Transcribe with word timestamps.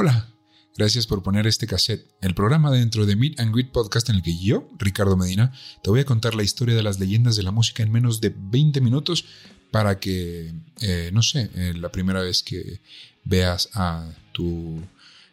Hola, 0.00 0.28
gracias 0.76 1.08
por 1.08 1.24
poner 1.24 1.48
este 1.48 1.66
cassette, 1.66 2.06
el 2.20 2.32
programa 2.32 2.70
dentro 2.70 3.04
de 3.04 3.16
Meet 3.16 3.40
and 3.40 3.52
Greet 3.52 3.72
Podcast 3.72 4.10
en 4.10 4.16
el 4.16 4.22
que 4.22 4.38
yo, 4.38 4.68
Ricardo 4.78 5.16
Medina, 5.16 5.52
te 5.82 5.90
voy 5.90 5.98
a 5.98 6.04
contar 6.04 6.36
la 6.36 6.44
historia 6.44 6.76
de 6.76 6.84
las 6.84 7.00
leyendas 7.00 7.34
de 7.34 7.42
la 7.42 7.50
música 7.50 7.82
en 7.82 7.90
menos 7.90 8.20
de 8.20 8.32
20 8.36 8.80
minutos 8.80 9.24
para 9.72 9.98
que, 9.98 10.52
eh, 10.82 11.10
no 11.12 11.22
sé, 11.22 11.50
eh, 11.54 11.74
la 11.74 11.90
primera 11.90 12.20
vez 12.20 12.44
que 12.44 12.80
veas 13.24 13.70
a 13.74 14.08
tu 14.30 14.80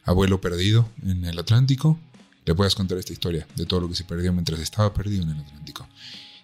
abuelo 0.04 0.42
perdido 0.42 0.90
en 1.04 1.26
el 1.26 1.38
Atlántico, 1.38 2.00
le 2.46 2.56
puedas 2.56 2.76
contar 2.76 2.98
esta 2.98 3.14
historia 3.14 3.48
de 3.56 3.66
todo 3.66 3.82
lo 3.82 3.90
que 3.90 3.96
se 3.96 4.04
perdió 4.04 4.32
mientras 4.34 4.60
estaba 4.60 4.94
perdido 4.94 5.24
en 5.24 5.32
el 5.32 5.40
Atlántico. 5.40 5.88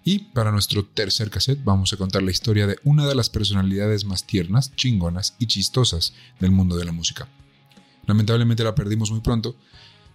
Y 0.03 0.19
para 0.19 0.51
nuestro 0.51 0.83
tercer 0.85 1.29
cassette 1.29 1.63
vamos 1.63 1.93
a 1.93 1.97
contar 1.97 2.23
la 2.23 2.31
historia 2.31 2.65
de 2.65 2.77
una 2.83 3.05
de 3.05 3.13
las 3.13 3.29
personalidades 3.29 4.03
más 4.03 4.25
tiernas, 4.25 4.75
chingonas 4.75 5.35
y 5.37 5.45
chistosas 5.45 6.13
del 6.39 6.51
mundo 6.51 6.75
de 6.75 6.85
la 6.85 6.91
música. 6.91 7.27
Lamentablemente 8.07 8.63
la 8.63 8.73
perdimos 8.73 9.11
muy 9.11 9.21
pronto, 9.21 9.55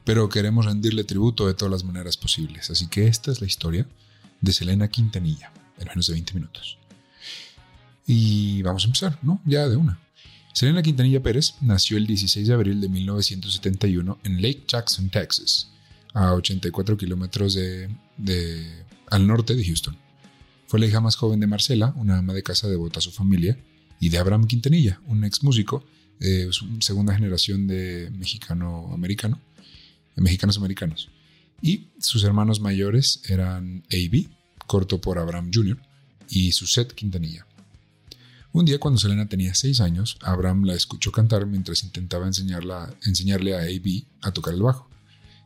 pero 0.04 0.28
queremos 0.28 0.64
rendirle 0.66 1.04
tributo 1.04 1.46
de 1.46 1.54
todas 1.54 1.70
las 1.70 1.84
maneras 1.84 2.16
posibles. 2.16 2.68
Así 2.70 2.88
que 2.88 3.06
esta 3.06 3.30
es 3.30 3.40
la 3.40 3.46
historia 3.46 3.86
de 4.40 4.52
Selena 4.52 4.88
Quintanilla, 4.88 5.52
en 5.78 5.88
menos 5.88 6.08
de 6.08 6.14
20 6.14 6.34
minutos. 6.34 6.78
Y 8.06 8.62
vamos 8.62 8.84
a 8.84 8.86
empezar, 8.86 9.18
¿no? 9.22 9.40
Ya 9.44 9.68
de 9.68 9.76
una. 9.76 10.00
Selena 10.52 10.82
Quintanilla 10.82 11.22
Pérez 11.22 11.54
nació 11.60 11.96
el 11.96 12.06
16 12.06 12.48
de 12.48 12.54
abril 12.54 12.80
de 12.80 12.88
1971 12.88 14.18
en 14.24 14.42
Lake 14.42 14.64
Jackson, 14.66 15.10
Texas, 15.10 15.70
a 16.16 16.32
84 16.32 16.96
kilómetros 16.96 17.52
de, 17.52 17.90
al 19.10 19.26
norte 19.26 19.54
de 19.54 19.62
Houston. 19.62 19.98
Fue 20.66 20.80
la 20.80 20.86
hija 20.86 21.00
más 21.00 21.14
joven 21.14 21.40
de 21.40 21.46
Marcela, 21.46 21.92
una 21.96 22.18
ama 22.18 22.32
de 22.32 22.42
casa 22.42 22.68
devota 22.68 23.00
a 23.00 23.02
su 23.02 23.12
familia, 23.12 23.58
y 24.00 24.08
de 24.08 24.16
Abraham 24.16 24.46
Quintanilla, 24.46 24.98
un 25.06 25.24
ex 25.24 25.42
músico 25.42 25.84
eh, 26.20 26.48
segunda 26.80 27.14
generación 27.14 27.66
de 27.66 28.10
mexicano-americano, 28.16 29.38
de 30.16 30.22
mexicanos 30.22 30.56
americanos. 30.56 31.10
Y 31.60 31.88
sus 32.00 32.24
hermanos 32.24 32.60
mayores 32.60 33.20
eran 33.28 33.84
A.B., 33.92 34.26
corto 34.66 35.02
por 35.02 35.18
Abraham 35.18 35.50
Jr., 35.52 35.78
y 36.30 36.52
Suset 36.52 36.94
Quintanilla. 36.94 37.46
Un 38.52 38.64
día 38.64 38.78
cuando 38.78 38.98
Selena 38.98 39.28
tenía 39.28 39.54
seis 39.54 39.82
años, 39.82 40.16
Abraham 40.22 40.64
la 40.64 40.74
escuchó 40.74 41.12
cantar 41.12 41.44
mientras 41.44 41.84
intentaba 41.84 42.26
enseñarla, 42.26 42.94
enseñarle 43.04 43.54
a 43.54 43.60
A.B. 43.60 44.06
a 44.22 44.32
tocar 44.32 44.54
el 44.54 44.62
bajo. 44.62 44.88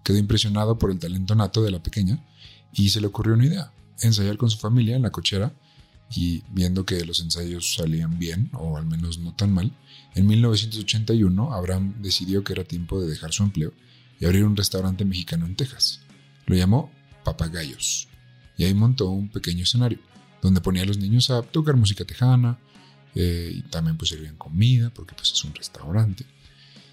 Quedó 0.02 0.18
impresionado 0.18 0.78
por 0.78 0.90
el 0.90 0.98
talento 0.98 1.34
nato 1.34 1.62
de 1.62 1.70
la 1.70 1.82
pequeña 1.82 2.24
y 2.72 2.90
se 2.90 3.00
le 3.00 3.06
ocurrió 3.08 3.34
una 3.34 3.46
idea, 3.46 3.72
ensayar 4.00 4.36
con 4.36 4.50
su 4.50 4.58
familia 4.58 4.96
en 4.96 5.02
la 5.02 5.10
cochera 5.10 5.52
y 6.14 6.42
viendo 6.50 6.84
que 6.84 7.04
los 7.04 7.20
ensayos 7.20 7.74
salían 7.74 8.18
bien, 8.18 8.50
o 8.54 8.76
al 8.76 8.86
menos 8.86 9.18
no 9.18 9.34
tan 9.34 9.52
mal, 9.52 9.72
en 10.14 10.26
1981 10.26 11.52
Abraham 11.52 11.94
decidió 12.00 12.42
que 12.42 12.52
era 12.52 12.64
tiempo 12.64 13.00
de 13.00 13.08
dejar 13.08 13.32
su 13.32 13.44
empleo 13.44 13.72
y 14.18 14.24
abrir 14.24 14.44
un 14.44 14.56
restaurante 14.56 15.04
mexicano 15.04 15.46
en 15.46 15.54
Texas. 15.54 16.00
Lo 16.46 16.56
llamó 16.56 16.90
Papagayos 17.24 18.08
y 18.56 18.64
ahí 18.64 18.74
montó 18.74 19.08
un 19.08 19.28
pequeño 19.28 19.62
escenario 19.62 19.98
donde 20.42 20.60
ponía 20.60 20.82
a 20.82 20.86
los 20.86 20.98
niños 20.98 21.30
a 21.30 21.42
tocar 21.42 21.76
música 21.76 22.04
tejana 22.04 22.58
eh, 23.14 23.52
y 23.54 23.62
también 23.62 23.96
pues 23.96 24.10
servían 24.10 24.36
comida 24.36 24.90
porque 24.90 25.14
pues 25.14 25.32
es 25.32 25.44
un 25.44 25.54
restaurante. 25.54 26.24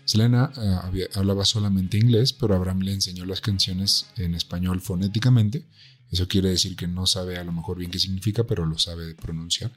Selena 0.07 0.51
eh, 0.57 1.07
hablaba 1.13 1.45
solamente 1.45 1.97
inglés, 1.97 2.33
pero 2.33 2.55
Abraham 2.55 2.79
le 2.79 2.93
enseñó 2.93 3.25
las 3.25 3.41
canciones 3.41 4.07
en 4.15 4.33
español 4.33 4.81
fonéticamente 4.81 5.67
eso 6.11 6.27
quiere 6.27 6.49
decir 6.49 6.75
que 6.75 6.87
no 6.87 7.05
sabe 7.05 7.37
a 7.37 7.43
lo 7.43 7.51
mejor 7.51 7.77
bien 7.77 7.91
qué 7.91 7.99
significa, 7.99 8.45
pero 8.45 8.65
lo 8.65 8.77
sabe 8.77 9.13
pronunciar. 9.15 9.71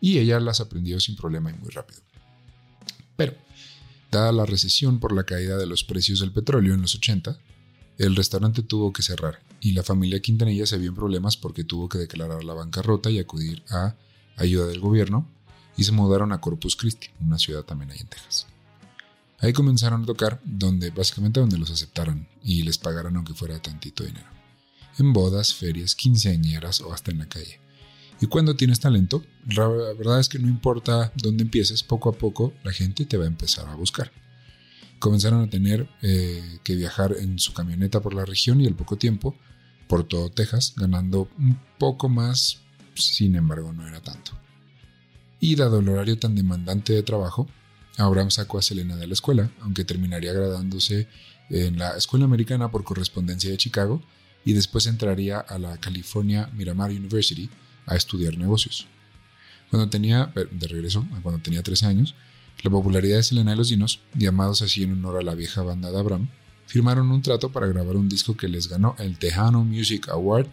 Y 0.00 0.18
ella 0.18 0.40
las 0.40 0.60
aprendió 0.60 0.98
sin 0.98 1.16
problema 1.16 1.50
y 1.50 1.54
muy 1.54 1.70
rápido. 1.70 2.00
Pero, 3.16 3.34
dada 4.10 4.32
la 4.32 4.46
recesión 4.46 4.98
por 4.98 5.12
la 5.12 5.24
caída 5.24 5.56
de 5.56 5.66
los 5.66 5.84
precios 5.84 6.20
del 6.20 6.32
petróleo 6.32 6.74
en 6.74 6.82
los 6.82 6.94
80, 6.94 7.38
el 7.98 8.16
restaurante 8.16 8.62
tuvo 8.62 8.92
que 8.92 9.02
cerrar 9.02 9.40
y 9.60 9.72
la 9.72 9.82
familia 9.82 10.20
Quintanilla 10.20 10.64
se 10.64 10.78
vio 10.78 10.88
en 10.88 10.94
problemas 10.94 11.36
porque 11.36 11.64
tuvo 11.64 11.88
que 11.88 11.98
declarar 11.98 12.42
la 12.44 12.54
bancarrota 12.54 13.10
y 13.10 13.18
acudir 13.18 13.62
a 13.68 13.94
ayuda 14.36 14.66
del 14.66 14.80
gobierno 14.80 15.28
y 15.76 15.84
se 15.84 15.92
mudaron 15.92 16.32
a 16.32 16.40
Corpus 16.40 16.76
Christi, 16.76 17.08
una 17.20 17.38
ciudad 17.38 17.62
también 17.62 17.90
ahí 17.90 17.98
en 18.00 18.06
Texas. 18.06 18.46
Ahí 19.40 19.52
comenzaron 19.52 20.02
a 20.02 20.06
tocar 20.06 20.40
donde 20.44 20.90
básicamente 20.90 21.40
donde 21.40 21.58
los 21.58 21.70
aceptaran 21.70 22.28
y 22.42 22.62
les 22.62 22.78
pagaran 22.78 23.16
aunque 23.16 23.34
fuera 23.34 23.60
tantito 23.60 24.04
dinero 24.04 24.40
en 24.98 25.12
bodas, 25.12 25.54
ferias, 25.54 25.94
quinceañeras 25.94 26.80
o 26.80 26.92
hasta 26.92 27.10
en 27.10 27.18
la 27.18 27.28
calle. 27.28 27.60
Y 28.20 28.26
cuando 28.26 28.54
tienes 28.54 28.80
talento, 28.80 29.24
la 29.46 29.66
verdad 29.66 30.20
es 30.20 30.28
que 30.28 30.38
no 30.38 30.48
importa 30.48 31.12
dónde 31.16 31.42
empieces, 31.42 31.82
poco 31.82 32.10
a 32.10 32.12
poco 32.12 32.52
la 32.64 32.72
gente 32.72 33.06
te 33.06 33.16
va 33.16 33.24
a 33.24 33.28
empezar 33.28 33.66
a 33.68 33.74
buscar. 33.74 34.12
Comenzaron 34.98 35.42
a 35.42 35.48
tener 35.48 35.88
eh, 36.02 36.58
que 36.62 36.76
viajar 36.76 37.16
en 37.18 37.38
su 37.38 37.54
camioneta 37.54 38.00
por 38.00 38.12
la 38.12 38.26
región 38.26 38.60
y 38.60 38.66
al 38.66 38.74
poco 38.74 38.96
tiempo 38.96 39.34
por 39.88 40.04
todo 40.04 40.30
Texas, 40.30 40.74
ganando 40.76 41.28
un 41.38 41.58
poco 41.78 42.08
más, 42.10 42.58
sin 42.94 43.34
embargo 43.36 43.72
no 43.72 43.88
era 43.88 44.02
tanto. 44.02 44.32
Y 45.40 45.56
dado 45.56 45.78
el 45.78 45.88
horario 45.88 46.18
tan 46.18 46.34
demandante 46.34 46.92
de 46.92 47.02
trabajo, 47.02 47.48
Abraham 47.96 48.30
sacó 48.30 48.58
a 48.58 48.62
Selena 48.62 48.96
de 48.96 49.06
la 49.06 49.14
escuela, 49.14 49.50
aunque 49.60 49.84
terminaría 49.84 50.32
graduándose 50.32 51.08
en 51.50 51.78
la 51.78 51.96
Escuela 51.96 52.24
Americana 52.24 52.70
por 52.70 52.84
Correspondencia 52.84 53.50
de 53.50 53.56
Chicago 53.56 54.02
y 54.44 54.52
después 54.52 54.86
entraría 54.86 55.38
a 55.40 55.58
la 55.58 55.76
California 55.78 56.48
Miramar 56.54 56.90
University 56.90 57.50
a 57.86 57.96
estudiar 57.96 58.38
negocios. 58.38 58.86
Cuando 59.68 59.88
tenía, 59.88 60.32
de 60.34 60.68
regreso, 60.68 61.06
cuando 61.22 61.40
tenía 61.42 61.62
13 61.62 61.86
años, 61.86 62.14
la 62.62 62.70
popularidad 62.70 63.16
de 63.16 63.22
Selena 63.22 63.52
y 63.52 63.56
los 63.56 63.68
Dinos, 63.68 64.00
llamados 64.14 64.62
así 64.62 64.82
en 64.82 64.92
honor 64.92 65.18
a 65.18 65.22
la 65.22 65.34
vieja 65.34 65.62
banda 65.62 65.90
de 65.90 65.98
Abraham, 65.98 66.28
firmaron 66.66 67.10
un 67.10 67.22
trato 67.22 67.50
para 67.50 67.66
grabar 67.66 67.96
un 67.96 68.08
disco 68.08 68.36
que 68.36 68.48
les 68.48 68.68
ganó 68.68 68.94
el 68.98 69.18
Tejano 69.18 69.64
Music 69.64 70.08
Award 70.08 70.46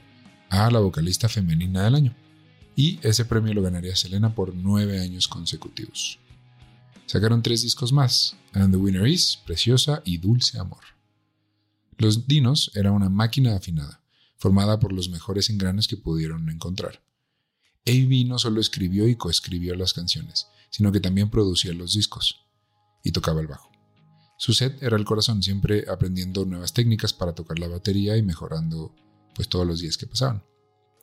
a 0.50 0.72
la 0.72 0.80
vocalista 0.80 1.30
femenina 1.30 1.84
del 1.84 1.96
año. 1.96 2.16
Y 2.76 3.00
ese 3.02 3.26
premio 3.26 3.54
lo 3.54 3.62
ganaría 3.62 3.96
Selena 3.96 4.34
por 4.34 4.56
nueve 4.56 5.00
años 5.00 5.28
consecutivos. 5.28 6.20
Sacaron 7.08 7.42
tres 7.42 7.62
discos 7.62 7.94
más, 7.94 8.36
And 8.52 8.72
the 8.72 8.78
Winner 8.78 9.08
Is, 9.08 9.40
Preciosa 9.46 10.02
y 10.04 10.18
Dulce 10.18 10.60
Amor. 10.60 10.84
Los 11.98 12.28
dinos 12.28 12.70
era 12.76 12.92
una 12.92 13.10
máquina 13.10 13.56
afinada, 13.56 14.04
formada 14.36 14.78
por 14.80 14.92
los 14.92 15.10
mejores 15.10 15.50
engranes 15.50 15.88
que 15.88 15.96
pudieron 15.96 16.50
encontrar. 16.50 17.02
A.B. 17.86 18.26
no 18.26 18.38
solo 18.38 18.60
escribió 18.60 19.08
y 19.08 19.16
coescribió 19.16 19.74
las 19.76 19.94
canciones, 19.94 20.48
sino 20.70 20.92
que 20.92 21.00
también 21.00 21.30
producía 21.30 21.72
los 21.72 21.94
discos 21.94 22.46
y 23.04 23.14
tocaba 23.14 23.40
el 23.40 23.48
bajo. 23.48 23.72
Su 24.38 24.54
set 24.54 24.84
era 24.84 24.98
el 24.98 25.06
corazón, 25.06 25.42
siempre 25.42 25.86
aprendiendo 25.90 26.44
nuevas 26.44 26.74
técnicas 26.74 27.14
para 27.14 27.34
tocar 27.34 27.58
la 27.58 27.70
batería 27.70 28.18
y 28.18 28.22
mejorando 28.22 28.94
pues 29.34 29.48
todos 29.48 29.66
los 29.66 29.80
días 29.80 29.96
que 29.96 30.08
pasaban. 30.08 30.44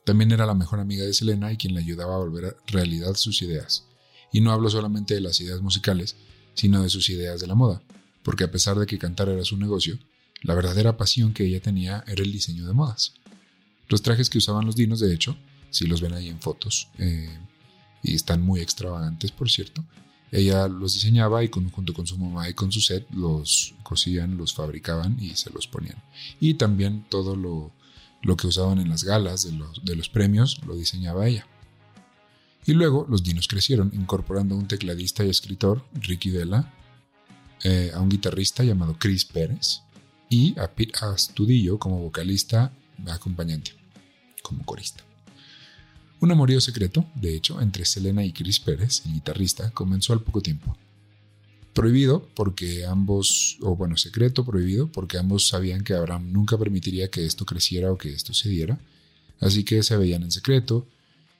También 0.05 0.31
era 0.31 0.45
la 0.45 0.53
mejor 0.53 0.79
amiga 0.79 1.03
de 1.03 1.13
Selena 1.13 1.51
y 1.51 1.57
quien 1.57 1.73
le 1.73 1.79
ayudaba 1.79 2.13
a 2.13 2.19
volver 2.19 2.45
a 2.45 2.55
realidad 2.67 3.15
sus 3.15 3.41
ideas. 3.41 3.87
Y 4.35 4.41
no 4.41 4.51
hablo 4.51 4.69
solamente 4.69 5.13
de 5.13 5.21
las 5.21 5.39
ideas 5.39 5.61
musicales, 5.61 6.17
sino 6.55 6.83
de 6.83 6.89
sus 6.89 7.09
ideas 7.09 7.39
de 7.39 7.47
la 7.47 7.55
moda, 7.55 7.81
porque 8.21 8.43
a 8.43 8.51
pesar 8.51 8.77
de 8.77 8.85
que 8.85 8.97
cantar 8.97 9.29
era 9.29 9.45
su 9.45 9.55
negocio, 9.55 9.97
la 10.41 10.53
verdadera 10.53 10.97
pasión 10.97 11.33
que 11.33 11.45
ella 11.45 11.61
tenía 11.61 12.03
era 12.05 12.21
el 12.21 12.33
diseño 12.33 12.67
de 12.67 12.73
modas. 12.73 13.13
Los 13.87 14.01
trajes 14.01 14.29
que 14.29 14.39
usaban 14.39 14.65
los 14.65 14.75
dinos, 14.75 14.99
de 14.99 15.13
hecho, 15.13 15.37
si 15.69 15.87
los 15.87 16.01
ven 16.01 16.11
ahí 16.11 16.27
en 16.27 16.41
fotos, 16.41 16.89
eh, 16.97 17.29
y 18.03 18.13
están 18.13 18.41
muy 18.41 18.59
extravagantes, 18.59 19.31
por 19.31 19.49
cierto, 19.49 19.85
ella 20.33 20.67
los 20.67 20.95
diseñaba 20.95 21.41
y 21.41 21.49
junto 21.49 21.93
con 21.93 22.05
su 22.05 22.17
mamá 22.17 22.49
y 22.49 22.53
con 22.53 22.73
su 22.73 22.81
set 22.81 23.07
los 23.11 23.73
cosían, 23.83 24.35
los 24.35 24.53
fabricaban 24.53 25.17
y 25.17 25.35
se 25.35 25.49
los 25.49 25.65
ponían. 25.65 26.03
Y 26.41 26.55
también 26.55 27.05
todo 27.07 27.37
lo, 27.37 27.71
que 28.35 28.47
usaban 28.47 28.81
en 28.81 28.89
las 28.89 29.05
galas 29.05 29.45
de 29.45 29.53
los, 29.53 29.85
de 29.85 29.95
los 29.95 30.09
premios 30.09 30.59
lo 30.65 30.75
diseñaba 30.75 31.25
ella. 31.25 31.47
Y 32.65 32.73
luego 32.73 33.05
los 33.09 33.23
dinos 33.23 33.47
crecieron, 33.47 33.91
incorporando 33.93 34.55
a 34.55 34.57
un 34.57 34.67
tecladista 34.67 35.23
y 35.23 35.29
escritor, 35.29 35.85
Ricky 35.93 36.29
Della, 36.29 36.73
eh, 37.63 37.91
a 37.93 38.01
un 38.01 38.09
guitarrista 38.09 38.63
llamado 38.63 38.97
Chris 38.97 39.25
Pérez, 39.25 39.81
y 40.29 40.57
a 40.59 40.71
Pete 40.71 40.93
Astudillo 41.01 41.77
como 41.77 41.99
vocalista 41.99 42.73
acompañante, 43.07 43.71
como 44.41 44.65
corista. 44.65 45.03
Un 46.19 46.31
amorío 46.31 46.59
secreto, 46.59 47.05
de 47.15 47.35
hecho, 47.35 47.61
entre 47.61 47.85
Selena 47.85 48.23
y 48.23 48.33
Chris 48.33 48.59
Pérez, 48.59 49.03
el 49.05 49.13
guitarrista, 49.13 49.69
comenzó 49.71 50.13
al 50.13 50.21
poco 50.21 50.41
tiempo. 50.41 50.75
Prohibido 51.73 52.27
porque 52.35 52.85
ambos, 52.85 53.57
o 53.61 53.75
bueno, 53.75 53.97
secreto 53.97 54.45
prohibido 54.45 54.91
porque 54.91 55.17
ambos 55.17 55.47
sabían 55.47 55.83
que 55.83 55.93
Abraham 55.93 56.31
nunca 56.31 56.57
permitiría 56.57 57.11
que 57.11 57.25
esto 57.25 57.45
creciera 57.45 57.91
o 57.91 57.97
que 57.97 58.13
esto 58.13 58.33
se 58.33 58.49
diera, 58.49 58.79
así 59.41 59.63
que 59.65 59.83
se 59.83 59.97
veían 59.97 60.23
en 60.23 60.31
secreto 60.31 60.87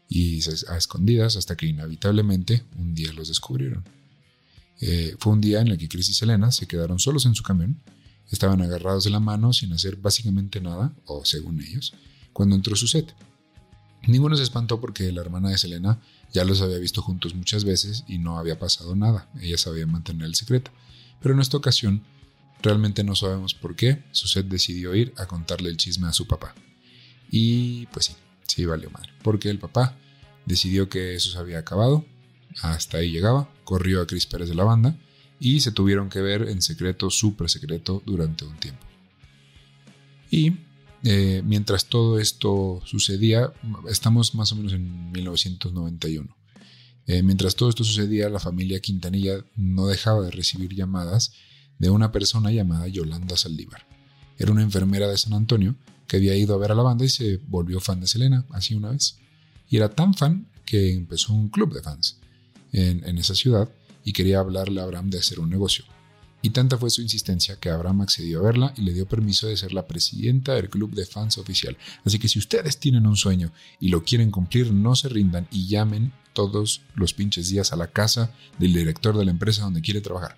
y 0.08 0.42
a 0.70 0.78
escondidas 0.78 1.36
hasta 1.36 1.56
que 1.56 1.66
inevitablemente 1.66 2.64
un 2.78 2.94
día 2.94 3.12
los 3.14 3.28
descubrieron. 3.28 3.84
Eh, 4.82 5.16
fue 5.20 5.34
un 5.34 5.42
día 5.42 5.62
en 5.62 5.70
el 5.70 5.78
que 5.78 5.88
Chris 5.88 6.10
y 6.10 6.14
Selena 6.14 6.52
se 6.52 6.68
quedaron 6.68 7.00
solos 7.00 7.26
en 7.26 7.34
su 7.34 7.44
camión 7.44 7.82
Estaban 8.32 8.62
agarrados 8.62 9.04
de 9.04 9.12
la 9.12 9.20
mano 9.20 9.54
sin 9.54 9.72
hacer 9.74 9.98
básicamente 9.98 10.60
nada, 10.60 10.94
o 11.06 11.24
según 11.26 11.62
ellos, 11.62 11.94
cuando 12.34 12.56
entró 12.56 12.76
su 12.76 12.88
set. 12.88 13.14
Ninguno 14.08 14.36
se 14.36 14.44
espantó 14.44 14.82
porque 14.82 15.12
la 15.12 15.22
hermana 15.22 15.50
de 15.50 15.58
Selena 15.58 16.00
ya 16.34 16.44
los 16.44 16.62
había 16.62 16.78
visto 16.78 17.02
juntos 17.02 17.36
muchas 17.36 17.64
veces 17.64 18.04
y 18.08 18.18
no 18.18 18.38
había 18.38 18.60
pasado 18.60 18.96
nada. 18.96 19.30
Ella 19.42 19.58
sabía 19.58 19.88
mantener 19.88 20.26
el 20.26 20.36
secreto. 20.36 20.72
Pero 21.22 21.34
en 21.34 21.42
esta 21.42 21.58
ocasión, 21.58 22.04
realmente 22.62 23.04
no 23.04 23.16
sabemos 23.16 23.54
por 23.54 23.76
qué, 23.76 24.04
Suset 24.12 24.48
decidió 24.48 24.96
ir 24.96 25.14
a 25.18 25.28
contarle 25.28 25.70
el 25.70 25.78
chisme 25.78 26.08
a 26.08 26.14
su 26.14 26.28
papá. 26.28 26.54
Y 27.32 27.86
pues 27.88 28.06
sí, 28.06 28.14
sí 28.48 28.66
valió 28.66 28.90
madre. 28.90 29.10
Porque 29.24 29.50
el 29.50 29.60
papá 29.60 29.98
decidió 30.46 30.90
que 30.90 31.16
eso 31.16 31.32
se 31.32 31.38
había 31.38 31.60
acabado. 31.60 32.06
Hasta 32.62 32.98
ahí 32.98 33.12
llegaba. 33.12 33.50
Corrió 33.64 34.02
a 34.02 34.08
Chris 34.08 34.26
Pérez 34.26 34.50
de 34.50 34.56
la 34.56 34.64
banda. 34.64 34.98
Y 35.40 35.60
se 35.60 35.72
tuvieron 35.72 36.10
que 36.10 36.22
ver 36.22 36.50
en 36.50 36.62
secreto, 36.62 37.10
súper 37.10 37.50
secreto, 37.50 38.02
durante 38.06 38.46
un 38.46 38.58
tiempo. 38.58 38.86
Y 40.32 40.54
eh, 41.04 41.42
mientras 41.46 41.86
todo 41.86 42.20
esto 42.20 42.82
sucedía, 42.86 43.54
estamos 43.90 44.34
más 44.34 44.52
o 44.52 44.56
menos 44.56 44.74
en 44.74 45.12
1991. 45.12 46.36
Eh, 47.08 47.22
mientras 47.22 47.56
todo 47.56 47.70
esto 47.70 47.84
sucedía, 47.84 48.30
la 48.30 48.40
familia 48.40 48.80
Quintanilla 48.80 49.46
no 49.56 49.88
dejaba 49.88 50.24
de 50.24 50.32
recibir 50.32 50.74
llamadas 50.74 51.34
de 51.78 51.90
una 51.90 52.12
persona 52.12 52.52
llamada 52.52 52.88
Yolanda 52.88 53.38
Saldívar. 53.38 53.86
Era 54.38 54.52
una 54.52 54.62
enfermera 54.62 55.08
de 55.08 55.18
San 55.18 55.34
Antonio 55.34 55.76
que 56.08 56.18
había 56.18 56.36
ido 56.36 56.54
a 56.54 56.58
ver 56.58 56.72
a 56.72 56.76
la 56.76 56.84
banda 56.84 57.06
y 57.06 57.10
se 57.10 57.38
volvió 57.48 57.80
fan 57.80 58.00
de 58.00 58.08
Selena, 58.08 58.46
así 58.52 58.76
una 58.76 58.92
vez. 58.92 59.18
Y 59.70 59.78
era 59.78 59.90
tan 59.90 60.14
fan 60.14 60.48
que 60.66 60.94
empezó 60.94 61.34
un 61.34 61.50
club 61.50 61.74
de 61.74 61.82
fans 61.82 62.20
en, 62.72 63.04
en 63.08 63.18
esa 63.18 63.36
ciudad 63.36 63.70
y 64.04 64.14
quería 64.14 64.40
hablarle 64.40 64.82
a 64.82 64.84
Abraham 64.84 65.10
de 65.10 65.20
hacer 65.20 65.40
un 65.40 65.50
negocio 65.50 65.86
y 66.46 66.52
tanta 66.52 66.78
fue 66.78 66.92
su 66.92 67.02
insistencia 67.02 67.60
que 67.60 67.72
Abraham 67.72 68.02
accedió 68.02 68.38
a 68.38 68.44
verla 68.44 68.72
y 68.78 68.84
le 68.84 68.94
dio 68.94 69.08
permiso 69.08 69.48
de 69.48 69.58
ser 69.58 69.74
la 69.74 69.88
presidenta 69.88 70.54
del 70.54 70.70
club 70.70 70.94
de 70.94 71.08
fans 71.08 71.40
oficial. 71.40 71.76
Así 72.06 72.20
que 72.20 72.28
si 72.28 72.38
ustedes 72.38 72.78
tienen 72.78 73.08
un 73.08 73.16
sueño 73.16 73.52
y 73.80 73.90
lo 73.90 74.04
quieren 74.04 74.30
cumplir, 74.30 74.72
no 74.72 74.96
se 74.96 75.10
rindan 75.10 75.48
y 75.50 75.66
llamen 75.66 76.14
todos 76.34 76.84
los 76.94 77.16
pinches 77.16 77.50
días 77.50 77.74
a 77.74 77.78
la 77.78 77.88
casa 77.88 78.32
del 78.60 78.74
director 78.74 79.18
de 79.18 79.26
la 79.26 79.32
empresa 79.32 79.64
donde 79.64 79.82
quiere 79.82 80.02
trabajar. 80.02 80.38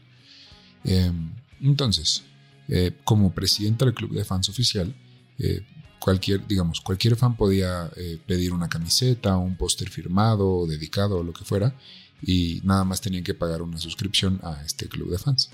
Em, 0.85 1.33
entonces, 1.59 2.23
eh, 2.69 2.91
como 3.03 3.33
presidenta 3.33 3.85
del 3.85 3.93
club 3.93 4.11
de 4.11 4.25
fans 4.25 4.49
oficial, 4.49 4.93
eh, 5.39 5.65
cualquier, 5.99 6.45
digamos, 6.47 6.81
cualquier 6.81 7.15
fan 7.15 7.35
podía 7.35 7.89
eh, 7.95 8.19
pedir 8.25 8.53
una 8.53 8.69
camiseta, 8.69 9.37
un 9.37 9.55
póster 9.55 9.89
firmado, 9.89 10.65
dedicado 10.67 11.17
o 11.17 11.23
lo 11.23 11.33
que 11.33 11.45
fuera, 11.45 11.75
y 12.21 12.61
nada 12.63 12.83
más 12.83 13.01
tenían 13.01 13.23
que 13.23 13.33
pagar 13.33 13.61
una 13.61 13.77
suscripción 13.77 14.39
a 14.43 14.63
este 14.65 14.87
club 14.87 15.11
de 15.11 15.17
fans. 15.17 15.49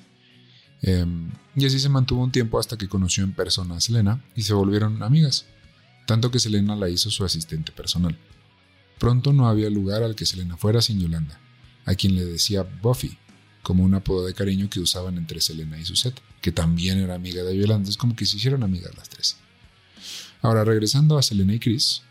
Em, 0.81 1.31
y 1.56 1.65
así 1.65 1.80
se 1.80 1.89
mantuvo 1.89 2.24
un 2.24 2.31
tiempo 2.31 2.60
hasta 2.60 2.77
que 2.77 2.89
conoció 2.89 3.24
en 3.24 3.33
persona 3.33 3.75
a 3.75 3.81
Selena 3.81 4.24
y 4.36 4.44
se 4.44 4.54
volvieron 4.54 5.01
amigas, 5.01 5.45
tanto 6.06 6.30
que 6.30 6.39
Selena 6.39 6.75
la 6.75 6.89
hizo 6.89 7.09
su 7.09 7.24
asistente 7.24 7.71
personal. 7.71 8.18
Pronto 9.00 9.33
no 9.33 9.48
había 9.48 9.69
lugar 9.69 10.04
al 10.04 10.16
que 10.16 10.25
Selena 10.25 10.57
fuera 10.57 10.81
sin 10.81 11.00
Yolanda, 11.00 11.39
a 11.86 11.95
quien 11.95 12.16
le 12.16 12.25
decía 12.25 12.63
Buffy, 12.63 13.18
como 13.63 13.83
un 13.83 13.95
apodo 13.95 14.25
de 14.25 14.33
cariño 14.33 14.69
que 14.69 14.80
usaban 14.80 15.18
entre 15.18 15.42
Selena 15.42 15.80
y 15.80 15.86
Suzette, 15.86 16.21
que 16.42 16.51
también 16.51 17.00
era 17.00 17.15
amiga 17.15 17.44
de 17.44 17.57
Yolanda, 17.57 17.89
es 17.89 17.98
como 17.98 18.15
que 18.15 18.25
se 18.25 18.38
hicieron 18.38 18.62
amigas 18.62 18.95
las 18.95 19.10
tres. 19.10 19.38
Ahora, 20.42 20.65
regresando 20.65 21.18
a 21.18 21.24
Selena 21.24 21.54
y 21.54 21.60
Chris, 21.60 22.01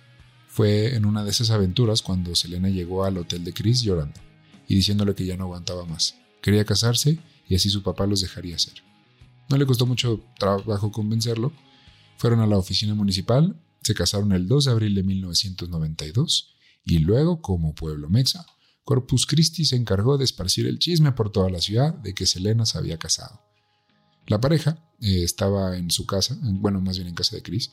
fue 0.49 0.97
en 0.97 1.05
una 1.05 1.23
de 1.23 1.31
esas 1.31 1.51
aventuras 1.51 2.03
cuando 2.03 2.35
Selena 2.35 2.71
llegó 2.71 3.05
al 3.05 3.19
hotel 3.19 3.45
de 3.45 3.53
Chris 3.53 3.83
llorando 3.83 4.19
y 4.67 4.75
diciéndole 4.75 5.15
que 5.15 5.27
ya 5.27 5.37
no 5.37 5.45
aguantaba 5.45 5.85
más. 5.85 6.17
Quería 6.41 6.65
casarse 6.65 7.19
y 7.49 7.55
así 7.55 7.69
su 7.69 7.83
papá 7.83 8.07
los 8.07 8.23
dejaría 8.23 8.57
hacer. 8.57 8.75
No 9.51 9.59
le 9.59 9.67
costó 9.67 9.87
mucho 9.87 10.25
trabajo 10.39 10.91
convencerlo. 10.91 11.53
Fueron 12.17 12.41
a 12.41 12.47
la 12.47 12.57
oficina 12.57 12.95
municipal, 12.95 13.55
se 13.83 13.95
casaron 13.95 14.33
el 14.33 14.49
2 14.49 14.65
de 14.65 14.71
abril 14.71 14.95
de 14.95 15.03
1992 15.03 16.55
y 16.85 16.99
luego, 16.99 17.43
como 17.43 17.75
pueblo 17.75 18.09
mexa, 18.09 18.47
Corpus 18.85 19.27
Christi 19.27 19.65
se 19.65 19.77
encargó 19.77 20.19
de 20.19 20.25
esparcir 20.25 20.67
el 20.67 20.79
chisme 20.79 21.13
por 21.13 21.31
toda 21.31 21.51
la 21.51 21.61
ciudad 21.61 21.95
de 21.95 22.15
que 22.15 22.27
Selena 22.27 22.67
se 22.67 22.79
había 22.79 22.99
casado. 22.99 23.41
La 24.27 24.41
pareja 24.41 24.79
eh, 25.01 25.23
estaba 25.23 25.77
en 25.77 25.91
su 25.91 26.07
casa, 26.07 26.39
bueno, 26.43 26.81
más 26.81 26.97
bien 26.97 27.09
en 27.09 27.15
casa 27.15 27.37
de 27.37 27.43
Chris, 27.43 27.73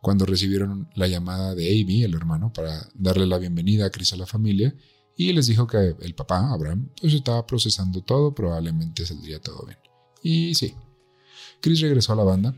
cuando 0.00 0.24
recibieron 0.24 0.88
la 0.94 1.06
llamada 1.06 1.54
de 1.54 1.68
Amy, 1.68 2.04
el 2.04 2.14
hermano, 2.14 2.52
para 2.52 2.88
darle 2.94 3.26
la 3.26 3.38
bienvenida 3.38 3.86
a 3.86 3.90
Chris 3.90 4.12
a 4.12 4.16
la 4.16 4.26
familia 4.26 4.74
y 5.16 5.32
les 5.32 5.46
dijo 5.46 5.66
que 5.66 5.94
el 6.00 6.14
papá, 6.14 6.50
Abraham, 6.50 6.88
pues 6.98 7.12
estaba 7.12 7.46
procesando 7.46 8.02
todo, 8.02 8.34
probablemente 8.34 9.04
saldría 9.04 9.40
todo 9.40 9.66
bien. 9.66 9.78
Y 10.22 10.54
sí, 10.54 10.74
Chris 11.60 11.80
regresó 11.80 12.14
a 12.14 12.16
la 12.16 12.24
banda, 12.24 12.54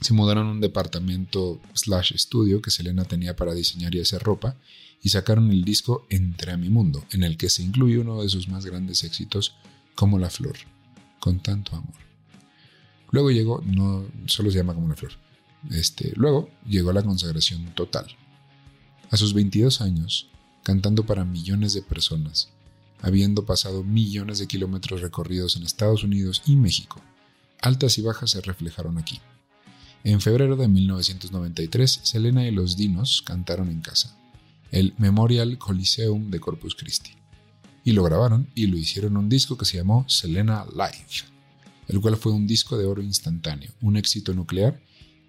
se 0.00 0.12
mudaron 0.12 0.48
a 0.48 0.50
un 0.52 0.60
departamento 0.60 1.60
slash 1.74 2.12
estudio 2.14 2.60
que 2.60 2.70
Selena 2.70 3.04
tenía 3.04 3.34
para 3.36 3.54
diseñar 3.54 3.94
y 3.94 4.00
hacer 4.00 4.22
ropa 4.22 4.56
y 5.02 5.10
sacaron 5.10 5.50
el 5.50 5.64
disco 5.64 6.06
Entre 6.10 6.52
a 6.52 6.56
mi 6.56 6.68
mundo, 6.68 7.04
en 7.12 7.22
el 7.22 7.36
que 7.36 7.48
se 7.48 7.62
incluye 7.62 7.98
uno 7.98 8.22
de 8.22 8.28
sus 8.28 8.48
más 8.48 8.66
grandes 8.66 9.04
éxitos, 9.04 9.54
como 9.94 10.18
La 10.18 10.30
Flor, 10.30 10.56
con 11.20 11.40
tanto 11.40 11.76
amor. 11.76 11.94
Luego 13.10 13.30
llegó, 13.30 13.62
no 13.64 14.06
solo 14.26 14.50
se 14.50 14.58
llama 14.58 14.74
como 14.74 14.88
La 14.88 14.96
Flor, 14.96 15.12
este, 15.70 16.12
luego 16.16 16.50
llegó 16.66 16.92
la 16.92 17.02
consagración 17.02 17.74
total. 17.74 18.06
A 19.10 19.16
sus 19.16 19.32
22 19.32 19.80
años, 19.80 20.28
cantando 20.62 21.06
para 21.06 21.24
millones 21.24 21.72
de 21.72 21.82
personas, 21.82 22.50
habiendo 23.00 23.46
pasado 23.46 23.84
millones 23.84 24.38
de 24.38 24.48
kilómetros 24.48 25.00
recorridos 25.00 25.56
en 25.56 25.62
Estados 25.62 26.02
Unidos 26.04 26.42
y 26.46 26.56
México. 26.56 27.00
Altas 27.62 27.98
y 27.98 28.02
bajas 28.02 28.32
se 28.32 28.40
reflejaron 28.40 28.98
aquí. 28.98 29.20
En 30.04 30.20
febrero 30.20 30.56
de 30.56 30.68
1993, 30.68 32.00
Selena 32.02 32.46
y 32.46 32.50
los 32.50 32.76
Dinos 32.76 33.22
cantaron 33.22 33.70
en 33.70 33.80
casa, 33.80 34.16
el 34.70 34.94
Memorial 34.98 35.58
Coliseum 35.58 36.30
de 36.30 36.40
Corpus 36.40 36.74
Christi, 36.74 37.10
y 37.84 37.92
lo 37.92 38.02
grabaron 38.04 38.48
y 38.54 38.66
lo 38.66 38.76
hicieron 38.76 39.16
un 39.16 39.28
disco 39.28 39.56
que 39.56 39.64
se 39.64 39.78
llamó 39.78 40.08
Selena 40.08 40.64
Live, 40.72 41.26
el 41.88 42.00
cual 42.00 42.16
fue 42.16 42.32
un 42.32 42.46
disco 42.46 42.76
de 42.78 42.86
oro 42.86 43.02
instantáneo, 43.02 43.70
un 43.80 43.96
éxito 43.96 44.32
nuclear 44.34 44.80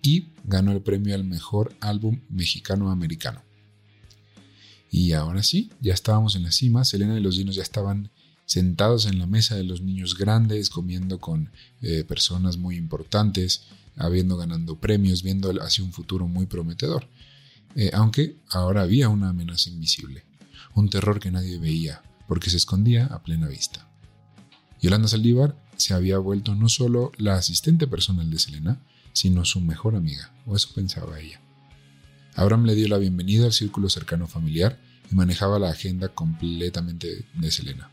y 0.02 0.30
ganó 0.44 0.72
el 0.72 0.82
premio 0.82 1.16
al 1.16 1.24
mejor 1.24 1.76
álbum 1.82 2.22
mexicano-americano. 2.30 3.42
Y 4.90 5.12
ahora 5.14 5.44
sí, 5.44 5.72
ya 5.82 5.94
estábamos 5.94 6.36
en 6.36 6.44
la 6.44 6.52
cima, 6.52 6.86
Selena 6.86 7.18
y 7.18 7.22
los 7.22 7.38
dinos 7.38 7.56
ya 7.56 7.64
estaban 7.64 8.10
sentados 8.46 9.06
en 9.06 9.20
la 9.20 9.28
mesa 9.28 9.56
de 9.56 9.66
los 9.66 9.82
niños 9.82 10.18
grandes, 10.18 10.70
comiendo 10.70 11.20
con 11.20 11.52
eh, 11.82 12.06
personas 12.06 12.58
muy 12.58 12.78
importantes, 12.78 13.66
habiendo 13.98 14.38
ganando 14.38 14.80
premios, 14.80 15.24
viendo 15.24 15.52
hacia 15.62 15.84
un 15.84 15.94
futuro 15.94 16.28
muy 16.28 16.46
prometedor. 16.46 17.08
Eh, 17.76 17.92
aunque 17.94 18.38
ahora 18.50 18.82
había 18.82 19.10
una 19.10 19.30
amenaza 19.30 19.70
invisible, 19.70 20.24
un 20.74 20.90
terror 20.90 21.20
que 21.20 21.32
nadie 21.32 21.60
veía, 21.60 22.02
porque 22.28 22.50
se 22.50 22.58
escondía 22.58 23.06
a 23.08 23.24
plena 23.24 23.48
vista. 23.48 23.90
Yolanda 24.82 25.08
Saldívar 25.08 25.56
se 25.76 25.94
había 25.94 26.18
vuelto 26.18 26.56
no 26.56 26.70
solo 26.70 27.12
la 27.18 27.36
asistente 27.36 27.88
personal 27.88 28.30
de 28.30 28.40
Selena, 28.40 28.82
sino 29.14 29.46
su 29.46 29.62
mejor 29.62 29.96
amiga, 29.96 30.34
o 30.46 30.56
eso 30.56 30.70
pensaba 30.76 31.20
ella. 31.20 31.42
Abraham 32.36 32.66
le 32.66 32.76
dio 32.76 32.88
la 32.88 33.00
bienvenida 33.00 33.46
al 33.46 33.54
círculo 33.54 33.90
cercano 33.90 34.28
familiar 34.28 34.80
y 35.12 35.16
manejaba 35.16 35.58
la 35.58 35.70
agenda 35.70 36.10
completamente 36.10 37.26
de 37.34 37.52
Selena. 37.52 37.90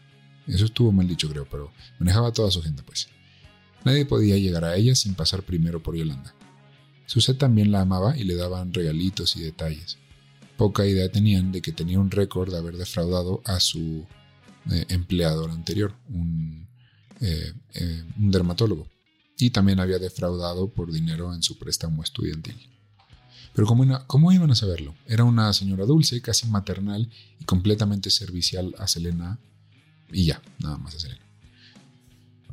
Eso 0.46 0.66
estuvo 0.66 0.92
mal 0.92 1.08
dicho, 1.08 1.28
creo, 1.30 1.46
pero 1.50 1.72
manejaba 1.98 2.32
toda 2.32 2.50
su 2.50 2.60
agenda, 2.60 2.82
pues. 2.84 3.08
Nadie 3.84 4.06
podía 4.06 4.36
llegar 4.38 4.64
a 4.64 4.76
ella 4.76 4.94
sin 4.94 5.14
pasar 5.14 5.42
primero 5.42 5.82
por 5.82 5.96
Yolanda. 5.96 6.34
Suset 7.06 7.38
también 7.38 7.70
la 7.70 7.82
amaba 7.82 8.16
y 8.16 8.24
le 8.24 8.34
daban 8.34 8.72
regalitos 8.72 9.36
y 9.36 9.42
detalles. 9.42 9.98
Poca 10.56 10.86
idea 10.86 11.10
tenían 11.10 11.52
de 11.52 11.60
que 11.60 11.72
tenía 11.72 11.98
un 11.98 12.10
récord 12.10 12.50
de 12.50 12.58
haber 12.58 12.76
defraudado 12.76 13.42
a 13.44 13.60
su 13.60 14.06
eh, 14.70 14.86
empleador 14.88 15.50
anterior, 15.50 15.94
eh, 17.20 17.52
eh, 17.74 18.04
un 18.18 18.30
dermatólogo, 18.30 18.88
y 19.38 19.50
también 19.50 19.80
había 19.80 19.98
defraudado 19.98 20.72
por 20.72 20.92
dinero 20.92 21.34
en 21.34 21.42
su 21.42 21.58
préstamo 21.58 22.02
estudiantil. 22.02 22.56
Pero 23.52 23.68
¿cómo, 24.06 24.32
iban 24.32 24.50
a 24.50 24.54
saberlo? 24.56 24.96
Era 25.06 25.24
una 25.24 25.52
señora 25.52 25.84
dulce, 25.84 26.20
casi 26.20 26.48
maternal 26.48 27.08
y 27.38 27.44
completamente 27.44 28.10
servicial 28.10 28.74
a 28.78 28.88
Selena 28.88 29.38
y 30.12 30.24
ya, 30.24 30.42
nada 30.58 30.76
más 30.76 30.96
a 30.96 30.98
Selena. 30.98 31.23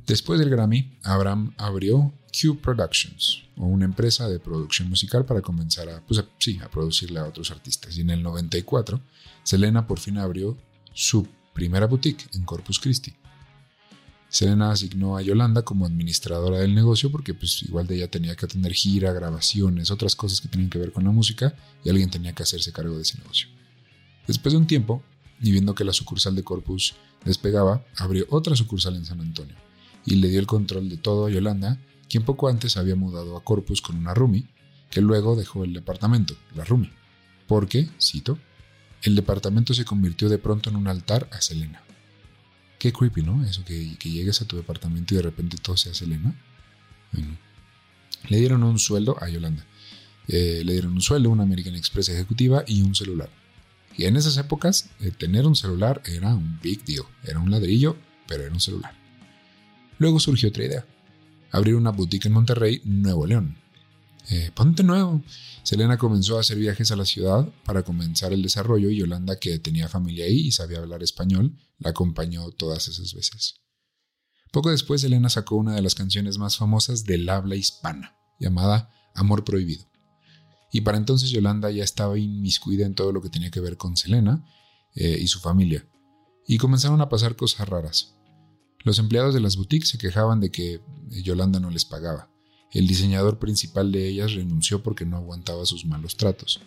Después 0.07 0.39
del 0.39 0.49
Grammy, 0.49 0.97
Abraham 1.03 1.53
abrió 1.57 2.13
Q 2.31 2.59
Productions, 2.59 3.43
o 3.57 3.65
una 3.65 3.85
empresa 3.85 4.27
de 4.27 4.39
producción 4.39 4.89
musical 4.89 5.25
para 5.25 5.41
comenzar 5.41 5.89
a, 5.89 6.01
pues, 6.05 6.19
a 6.19 6.69
producirle 6.69 7.19
a 7.19 7.25
otros 7.25 7.51
artistas. 7.51 7.97
Y 7.97 8.01
en 8.01 8.09
el 8.09 8.23
94, 8.23 9.01
Selena 9.43 9.85
por 9.85 9.99
fin 9.99 10.17
abrió 10.17 10.57
su 10.93 11.27
primera 11.53 11.87
boutique 11.87 12.27
en 12.33 12.43
Corpus 12.45 12.79
Christi. 12.79 13.13
Selena 14.29 14.71
asignó 14.71 15.17
a 15.17 15.21
Yolanda 15.21 15.63
como 15.63 15.85
administradora 15.85 16.59
del 16.59 16.73
negocio 16.73 17.11
porque 17.11 17.33
pues 17.33 17.63
igual 17.63 17.85
de 17.85 17.95
ella 17.95 18.09
tenía 18.09 18.33
que 18.37 18.45
atender 18.45 18.73
gira, 18.73 19.11
grabaciones, 19.11 19.91
otras 19.91 20.15
cosas 20.15 20.39
que 20.39 20.47
tenían 20.47 20.69
que 20.69 20.79
ver 20.79 20.93
con 20.93 21.03
la 21.03 21.11
música 21.11 21.53
y 21.83 21.89
alguien 21.89 22.09
tenía 22.09 22.31
que 22.31 22.43
hacerse 22.43 22.71
cargo 22.71 22.95
de 22.95 23.01
ese 23.01 23.17
negocio. 23.17 23.49
Después 24.25 24.53
de 24.53 24.59
un 24.59 24.67
tiempo, 24.67 25.03
y 25.41 25.51
viendo 25.51 25.75
que 25.75 25.83
la 25.83 25.91
sucursal 25.91 26.33
de 26.33 26.43
Corpus 26.43 26.95
despegaba, 27.25 27.83
abrió 27.97 28.25
otra 28.29 28.55
sucursal 28.55 28.95
en 28.95 29.03
San 29.03 29.19
Antonio 29.19 29.55
y 30.05 30.15
le 30.15 30.29
dio 30.29 30.39
el 30.39 30.47
control 30.47 30.89
de 30.89 30.97
todo 30.97 31.27
a 31.27 31.29
Yolanda, 31.29 31.79
quien 32.09 32.23
poco 32.23 32.49
antes 32.49 32.77
había 32.77 32.95
mudado 32.95 33.37
a 33.37 33.43
Corpus 33.43 33.81
con 33.81 33.97
una 33.97 34.13
roomie 34.13 34.47
que 34.91 35.01
luego 35.01 35.35
dejó 35.35 35.63
el 35.63 35.73
departamento, 35.73 36.35
la 36.53 36.65
Rumi, 36.65 36.91
porque, 37.47 37.89
cito, 37.99 38.37
el 39.01 39.15
departamento 39.15 39.73
se 39.73 39.85
convirtió 39.85 40.29
de 40.29 40.37
pronto 40.37 40.69
en 40.69 40.75
un 40.75 40.87
altar 40.87 41.27
a 41.31 41.41
Selena. 41.41 41.81
Qué 42.77 42.91
creepy, 42.91 43.23
¿no? 43.23 43.43
Eso, 43.45 43.63
que, 43.63 43.95
llegues 44.03 44.41
a 44.41 44.45
tu 44.45 44.57
departamento 44.57 45.13
y 45.13 45.17
de 45.17 45.23
repente 45.23 45.57
todo 45.57 45.77
sea 45.77 45.93
Selena. 45.93 46.35
Le 48.27 48.37
dieron 48.37 48.63
un 48.63 48.77
sueldo 48.77 49.17
a 49.21 49.29
Yolanda. 49.29 49.65
Eh, 50.27 50.61
le 50.65 50.73
dieron 50.73 50.93
un 50.93 51.01
sueldo, 51.01 51.29
una 51.29 51.43
American 51.43 51.75
Express 51.75 52.09
ejecutiva 52.09 52.63
y 52.67 52.81
un 52.81 52.93
celular. 52.95 53.29
Y 53.97 54.05
en 54.05 54.15
esas 54.17 54.37
épocas, 54.37 54.89
eh, 54.99 55.11
tener 55.11 55.45
un 55.45 55.55
celular 55.55 56.01
era 56.05 56.33
un 56.33 56.59
big 56.61 56.83
deal. 56.85 57.05
Era 57.23 57.39
un 57.39 57.51
ladrillo, 57.51 57.97
pero 58.27 58.43
era 58.43 58.53
un 58.53 58.61
celular. 58.61 59.00
Luego 60.01 60.19
surgió 60.19 60.49
otra 60.49 60.65
idea. 60.65 60.83
Abrir 61.51 61.75
una 61.75 61.91
boutique 61.91 62.25
en 62.25 62.33
Monterrey, 62.33 62.81
Nuevo 62.85 63.27
León. 63.27 63.55
Eh, 64.31 64.49
ponte 64.55 64.81
nuevo. 64.81 65.21
Selena 65.61 65.99
comenzó 65.99 66.37
a 66.37 66.39
hacer 66.39 66.57
viajes 66.57 66.91
a 66.91 66.95
la 66.95 67.05
ciudad 67.05 67.47
para 67.65 67.83
comenzar 67.83 68.33
el 68.33 68.41
desarrollo 68.41 68.89
y 68.89 68.97
Yolanda, 68.97 69.37
que 69.37 69.59
tenía 69.59 69.87
familia 69.87 70.25
ahí 70.25 70.47
y 70.47 70.51
sabía 70.51 70.79
hablar 70.79 71.03
español, 71.03 71.55
la 71.77 71.91
acompañó 71.91 72.49
todas 72.49 72.87
esas 72.87 73.13
veces. 73.13 73.61
Poco 74.51 74.71
después, 74.71 75.01
Selena 75.01 75.29
sacó 75.29 75.55
una 75.55 75.75
de 75.75 75.83
las 75.83 75.93
canciones 75.93 76.39
más 76.39 76.57
famosas 76.57 77.03
del 77.03 77.29
habla 77.29 77.55
hispana, 77.55 78.17
llamada 78.39 78.89
Amor 79.13 79.43
Prohibido. 79.43 79.85
Y 80.71 80.81
para 80.81 80.97
entonces 80.97 81.29
Yolanda 81.29 81.69
ya 81.69 81.83
estaba 81.83 82.17
inmiscuida 82.17 82.87
en 82.87 82.95
todo 82.95 83.11
lo 83.11 83.21
que 83.21 83.29
tenía 83.29 83.51
que 83.51 83.59
ver 83.59 83.77
con 83.77 83.95
Selena 83.95 84.43
eh, 84.95 85.19
y 85.21 85.27
su 85.27 85.41
familia. 85.41 85.85
Y 86.47 86.57
comenzaron 86.57 87.01
a 87.01 87.09
pasar 87.09 87.35
cosas 87.35 87.69
raras. 87.69 88.15
Los 88.83 88.99
empleados 88.99 89.33
de 89.33 89.41
las 89.41 89.57
boutiques 89.57 89.89
se 89.89 89.97
quejaban 89.97 90.39
de 90.39 90.51
que 90.51 90.81
Yolanda 91.09 91.59
no 91.59 91.69
les 91.69 91.85
pagaba. 91.85 92.29
El 92.71 92.87
diseñador 92.87 93.37
principal 93.37 93.91
de 93.91 94.07
ellas 94.07 94.33
renunció 94.33 94.81
porque 94.81 95.05
no 95.05 95.17
aguantaba 95.17 95.65
sus 95.65 95.85
malos 95.85 96.17
tratos. 96.17 96.61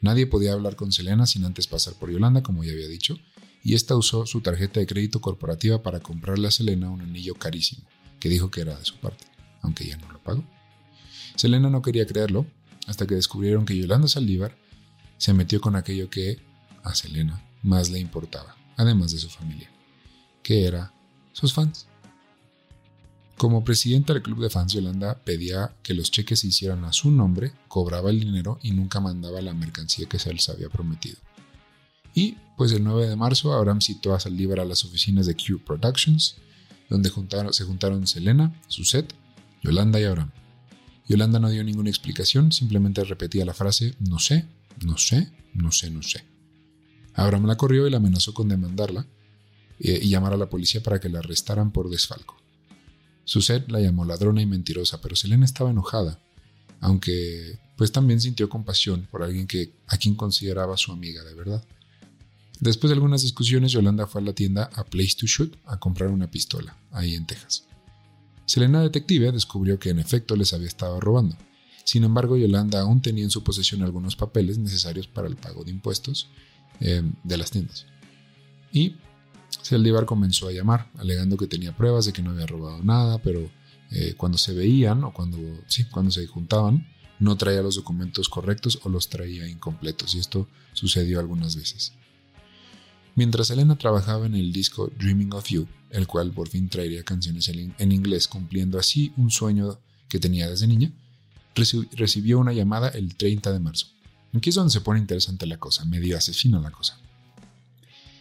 Nadie 0.00 0.26
podía 0.26 0.52
hablar 0.52 0.76
con 0.76 0.92
Selena 0.92 1.26
sin 1.26 1.44
antes 1.44 1.66
pasar 1.66 1.94
por 1.94 2.10
Yolanda, 2.10 2.42
como 2.42 2.62
ya 2.62 2.72
había 2.72 2.86
dicho, 2.86 3.18
y 3.64 3.74
esta 3.74 3.96
usó 3.96 4.26
su 4.26 4.40
tarjeta 4.40 4.78
de 4.78 4.86
crédito 4.86 5.20
corporativa 5.20 5.82
para 5.82 6.00
comprarle 6.00 6.46
a 6.46 6.52
Selena 6.52 6.90
un 6.90 7.00
anillo 7.00 7.34
carísimo, 7.34 7.88
que 8.20 8.28
dijo 8.28 8.50
que 8.50 8.60
era 8.60 8.78
de 8.78 8.84
su 8.84 8.96
parte, 8.96 9.26
aunque 9.62 9.84
ella 9.84 9.96
no 9.96 10.12
lo 10.12 10.22
pagó. 10.22 10.44
Selena 11.34 11.70
no 11.70 11.82
quería 11.82 12.06
creerlo, 12.06 12.46
hasta 12.86 13.06
que 13.06 13.16
descubrieron 13.16 13.64
que 13.64 13.76
Yolanda 13.76 14.06
Saldívar 14.06 14.56
se 15.16 15.34
metió 15.34 15.60
con 15.60 15.74
aquello 15.74 16.08
que 16.08 16.38
a 16.84 16.94
Selena 16.94 17.42
más 17.62 17.90
le 17.90 17.98
importaba, 17.98 18.56
además 18.76 19.10
de 19.12 19.18
su 19.18 19.28
familia, 19.28 19.70
que 20.42 20.64
era 20.64 20.92
sus 21.38 21.52
fans. 21.52 21.86
Como 23.36 23.62
presidenta 23.62 24.12
del 24.12 24.22
club 24.22 24.40
de 24.40 24.50
fans, 24.50 24.72
Yolanda 24.72 25.22
pedía 25.22 25.76
que 25.84 25.94
los 25.94 26.10
cheques 26.10 26.40
se 26.40 26.48
hicieran 26.48 26.84
a 26.84 26.92
su 26.92 27.12
nombre, 27.12 27.52
cobraba 27.68 28.10
el 28.10 28.18
dinero 28.18 28.58
y 28.62 28.72
nunca 28.72 28.98
mandaba 28.98 29.40
la 29.40 29.54
mercancía 29.54 30.08
que 30.08 30.18
se 30.18 30.32
les 30.32 30.48
había 30.48 30.68
prometido. 30.68 31.18
Y, 32.14 32.36
pues 32.56 32.72
el 32.72 32.82
9 32.82 33.08
de 33.08 33.14
marzo, 33.14 33.52
Abraham 33.54 33.80
citó 33.80 34.12
a 34.12 34.18
Saldívar 34.18 34.58
a 34.58 34.64
las 34.64 34.84
oficinas 34.84 35.26
de 35.26 35.36
Q 35.36 35.60
Productions, 35.64 36.34
donde 36.90 37.12
se 37.52 37.64
juntaron 37.64 38.06
Selena, 38.08 38.60
Suset, 38.66 39.14
Yolanda 39.62 40.00
y 40.00 40.04
Abraham. 40.04 40.32
Yolanda 41.06 41.38
no 41.38 41.50
dio 41.50 41.62
ninguna 41.62 41.90
explicación, 41.90 42.50
simplemente 42.50 43.04
repetía 43.04 43.44
la 43.44 43.54
frase 43.54 43.94
no 44.00 44.18
sé, 44.18 44.46
no 44.84 44.98
sé, 44.98 45.30
no 45.54 45.70
sé, 45.70 45.90
no 45.90 46.02
sé. 46.02 46.24
Abraham 47.14 47.46
la 47.46 47.56
corrió 47.56 47.86
y 47.86 47.90
la 47.90 47.98
amenazó 47.98 48.34
con 48.34 48.48
demandarla 48.48 49.06
eh, 49.80 50.00
y 50.02 50.08
llamar 50.08 50.32
a 50.32 50.36
la 50.36 50.48
policía 50.48 50.82
para 50.82 51.00
que 51.00 51.08
la 51.08 51.20
arrestaran 51.20 51.72
por 51.72 51.90
desfalco. 51.90 52.36
Suset 53.24 53.70
la 53.70 53.80
llamó 53.80 54.04
ladrona 54.04 54.40
y 54.40 54.46
mentirosa, 54.46 55.00
pero 55.00 55.14
Selena 55.14 55.44
estaba 55.44 55.70
enojada, 55.70 56.18
aunque 56.80 57.58
pues 57.76 57.92
también 57.92 58.20
sintió 58.20 58.48
compasión 58.48 59.06
por 59.10 59.22
alguien 59.22 59.46
que 59.46 59.72
a 59.86 59.98
quien 59.98 60.14
consideraba 60.14 60.76
su 60.76 60.92
amiga 60.92 61.22
de 61.22 61.34
verdad. 61.34 61.64
Después 62.60 62.88
de 62.88 62.94
algunas 62.94 63.22
discusiones, 63.22 63.70
Yolanda 63.70 64.06
fue 64.06 64.20
a 64.20 64.24
la 64.24 64.32
tienda 64.32 64.70
a 64.74 64.84
Place 64.84 65.14
to 65.18 65.26
Shoot 65.26 65.56
a 65.64 65.78
comprar 65.78 66.10
una 66.10 66.30
pistola, 66.30 66.76
ahí 66.90 67.14
en 67.14 67.26
Texas. 67.26 67.64
Selena 68.46 68.82
Detective 68.82 69.30
descubrió 69.30 69.78
que 69.78 69.90
en 69.90 69.98
efecto 69.98 70.34
les 70.34 70.52
había 70.54 70.66
estado 70.66 70.98
robando. 71.00 71.36
Sin 71.84 72.04
embargo, 72.04 72.36
Yolanda 72.36 72.80
aún 72.80 73.00
tenía 73.00 73.24
en 73.24 73.30
su 73.30 73.44
posesión 73.44 73.82
algunos 73.82 74.16
papeles 74.16 74.58
necesarios 74.58 75.06
para 75.06 75.28
el 75.28 75.36
pago 75.36 75.64
de 75.64 75.70
impuestos 75.70 76.28
eh, 76.80 77.02
de 77.22 77.36
las 77.36 77.50
tiendas. 77.50 77.86
Y 78.72 78.96
Saldívar 79.48 80.06
comenzó 80.06 80.48
a 80.48 80.52
llamar, 80.52 80.90
alegando 80.98 81.36
que 81.36 81.46
tenía 81.46 81.76
pruebas 81.76 82.06
de 82.06 82.12
que 82.12 82.22
no 82.22 82.30
había 82.30 82.46
robado 82.46 82.82
nada, 82.82 83.18
pero 83.18 83.50
eh, 83.90 84.14
cuando 84.16 84.38
se 84.38 84.54
veían 84.54 85.04
o 85.04 85.12
cuando, 85.12 85.38
sí, 85.66 85.84
cuando 85.84 86.10
se 86.10 86.26
juntaban, 86.26 86.86
no 87.18 87.36
traía 87.36 87.62
los 87.62 87.76
documentos 87.76 88.28
correctos 88.28 88.78
o 88.84 88.88
los 88.88 89.08
traía 89.08 89.48
incompletos, 89.48 90.14
y 90.14 90.18
esto 90.18 90.48
sucedió 90.72 91.18
algunas 91.18 91.56
veces. 91.56 91.92
Mientras 93.14 93.50
Elena 93.50 93.76
trabajaba 93.76 94.26
en 94.26 94.34
el 94.34 94.52
disco 94.52 94.92
Dreaming 94.98 95.32
of 95.32 95.48
You, 95.48 95.66
el 95.90 96.06
cual 96.06 96.30
por 96.32 96.48
fin 96.48 96.68
traería 96.68 97.02
canciones 97.02 97.48
en 97.48 97.92
inglés, 97.92 98.28
cumpliendo 98.28 98.78
así 98.78 99.12
un 99.16 99.30
sueño 99.30 99.80
que 100.08 100.20
tenía 100.20 100.48
desde 100.48 100.66
niña, 100.66 100.92
recibió 101.92 102.38
una 102.38 102.52
llamada 102.52 102.88
el 102.88 103.16
30 103.16 103.52
de 103.52 103.58
marzo. 103.58 103.86
Aquí 104.34 104.50
es 104.50 104.54
donde 104.54 104.72
se 104.72 104.80
pone 104.80 105.00
interesante 105.00 105.46
la 105.46 105.58
cosa, 105.58 105.84
medio 105.84 106.16
asesina 106.16 106.60
la 106.60 106.70
cosa. 106.70 106.98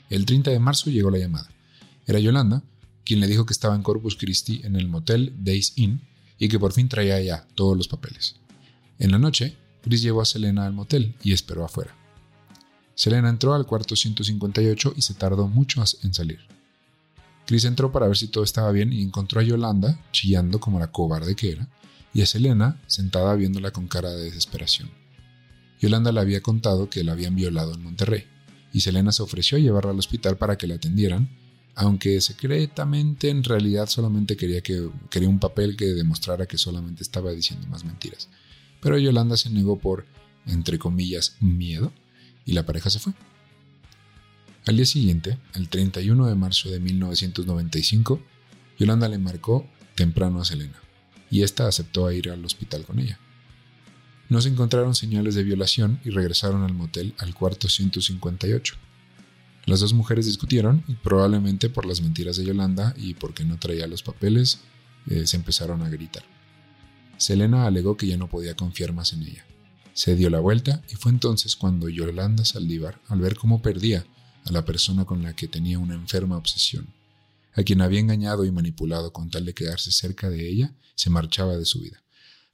El 0.09 0.25
30 0.25 0.51
de 0.51 0.59
marzo 0.59 0.89
llegó 0.89 1.11
la 1.11 1.17
llamada. 1.17 1.49
Era 2.05 2.19
Yolanda, 2.19 2.63
quien 3.03 3.19
le 3.19 3.27
dijo 3.27 3.45
que 3.45 3.53
estaba 3.53 3.75
en 3.75 3.83
Corpus 3.83 4.15
Christi 4.15 4.61
en 4.63 4.75
el 4.75 4.87
motel 4.87 5.33
Days 5.39 5.73
Inn 5.75 6.01
y 6.39 6.47
que 6.47 6.59
por 6.59 6.73
fin 6.73 6.87
traía 6.87 7.21
ya 7.21 7.47
todos 7.55 7.75
los 7.75 7.87
papeles. 7.87 8.35
En 8.99 9.11
la 9.11 9.19
noche, 9.19 9.55
Chris 9.81 10.01
llevó 10.01 10.21
a 10.21 10.25
Selena 10.25 10.65
al 10.65 10.73
motel 10.73 11.15
y 11.23 11.33
esperó 11.33 11.65
afuera. 11.65 11.95
Selena 12.95 13.29
entró 13.29 13.53
al 13.53 13.65
cuarto 13.65 13.95
158 13.95 14.93
y 14.95 15.01
se 15.01 15.13
tardó 15.13 15.47
mucho 15.47 15.83
en 16.03 16.13
salir. 16.13 16.39
Chris 17.45 17.65
entró 17.65 17.91
para 17.91 18.07
ver 18.07 18.17
si 18.17 18.27
todo 18.27 18.43
estaba 18.43 18.71
bien 18.71 18.91
y 18.91 19.01
encontró 19.01 19.39
a 19.39 19.43
Yolanda 19.43 19.99
chillando 20.11 20.59
como 20.59 20.79
la 20.79 20.91
cobarde 20.91 21.35
que 21.35 21.51
era 21.51 21.67
y 22.13 22.21
a 22.21 22.25
Selena 22.25 22.81
sentada 22.87 23.35
viéndola 23.35 23.71
con 23.71 23.87
cara 23.87 24.09
de 24.11 24.23
desesperación. 24.25 24.89
Yolanda 25.79 26.11
le 26.11 26.19
había 26.21 26.41
contado 26.41 26.89
que 26.89 27.03
la 27.03 27.11
habían 27.11 27.35
violado 27.35 27.73
en 27.73 27.83
Monterrey 27.83 28.25
y 28.73 28.81
Selena 28.81 29.11
se 29.11 29.23
ofreció 29.23 29.57
a 29.57 29.61
llevarla 29.61 29.91
al 29.91 29.99
hospital 29.99 30.37
para 30.37 30.57
que 30.57 30.67
la 30.67 30.75
atendieran, 30.75 31.29
aunque 31.75 32.19
secretamente 32.21 33.29
en 33.29 33.43
realidad 33.43 33.87
solamente 33.87 34.35
quería, 34.35 34.61
que, 34.61 34.89
quería 35.09 35.29
un 35.29 35.39
papel 35.39 35.77
que 35.77 35.85
demostrara 35.85 36.45
que 36.45 36.57
solamente 36.57 37.03
estaba 37.03 37.31
diciendo 37.31 37.67
más 37.67 37.85
mentiras. 37.85 38.29
Pero 38.81 38.97
Yolanda 38.97 39.37
se 39.37 39.49
negó 39.49 39.77
por, 39.77 40.05
entre 40.45 40.79
comillas, 40.79 41.35
miedo, 41.39 41.91
y 42.45 42.53
la 42.53 42.65
pareja 42.65 42.89
se 42.89 42.99
fue. 42.99 43.13
Al 44.65 44.75
día 44.75 44.85
siguiente, 44.85 45.37
el 45.53 45.69
31 45.69 46.27
de 46.27 46.35
marzo 46.35 46.69
de 46.69 46.79
1995, 46.79 48.21
Yolanda 48.79 49.07
le 49.07 49.17
marcó 49.17 49.67
temprano 49.95 50.41
a 50.41 50.45
Selena, 50.45 50.79
y 51.29 51.43
ésta 51.43 51.67
aceptó 51.67 52.07
a 52.07 52.13
ir 52.13 52.29
al 52.29 52.43
hospital 52.43 52.85
con 52.85 52.99
ella. 52.99 53.19
No 54.29 54.41
se 54.41 54.49
encontraron 54.49 54.93
señales 54.93 55.35
de 55.35 55.43
violación 55.43 56.01
y 56.03 56.09
regresaron 56.09 56.63
al 56.63 56.73
motel 56.73 57.13
al 57.17 57.33
cuarto 57.33 57.69
158. 57.69 58.75
Las 59.65 59.79
dos 59.79 59.93
mujeres 59.93 60.25
discutieron 60.25 60.83
y 60.87 60.95
probablemente 60.95 61.69
por 61.69 61.85
las 61.85 62.01
mentiras 62.01 62.35
de 62.35 62.43
Yolanda 62.43 62.93
y 62.97 63.13
porque 63.13 63.45
no 63.45 63.57
traía 63.57 63.87
los 63.87 64.03
papeles, 64.03 64.59
eh, 65.07 65.25
se 65.27 65.37
empezaron 65.37 65.81
a 65.81 65.89
gritar. 65.89 66.23
Selena 67.17 67.65
alegó 67.67 67.95
que 67.95 68.07
ya 68.07 68.17
no 68.17 68.29
podía 68.29 68.55
confiar 68.55 68.91
más 68.91 69.13
en 69.13 69.23
ella. 69.23 69.45
Se 69.93 70.15
dio 70.15 70.29
la 70.29 70.39
vuelta 70.39 70.83
y 70.91 70.95
fue 70.95 71.11
entonces 71.11 71.55
cuando 71.55 71.87
Yolanda 71.87 72.43
Saldívar, 72.43 72.99
al 73.07 73.21
ver 73.21 73.37
cómo 73.37 73.61
perdía 73.61 74.05
a 74.45 74.51
la 74.51 74.65
persona 74.65 75.05
con 75.05 75.23
la 75.23 75.35
que 75.35 75.47
tenía 75.47 75.79
una 75.79 75.95
enferma 75.95 76.37
obsesión, 76.37 76.87
a 77.53 77.63
quien 77.63 77.81
había 77.81 78.01
engañado 78.01 78.43
y 78.43 78.51
manipulado 78.51 79.13
con 79.13 79.29
tal 79.29 79.45
de 79.45 79.53
quedarse 79.53 79.91
cerca 79.91 80.29
de 80.29 80.47
ella, 80.47 80.75
se 80.95 81.09
marchaba 81.09 81.57
de 81.57 81.65
su 81.65 81.79
vida 81.79 82.03